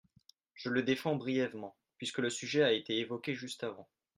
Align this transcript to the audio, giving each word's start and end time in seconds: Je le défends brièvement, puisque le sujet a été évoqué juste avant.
Je 0.55 0.69
le 0.69 0.81
défends 0.81 1.15
brièvement, 1.15 1.77
puisque 1.99 2.17
le 2.17 2.31
sujet 2.31 2.63
a 2.63 2.71
été 2.71 2.97
évoqué 2.97 3.35
juste 3.35 3.63
avant. 3.63 3.87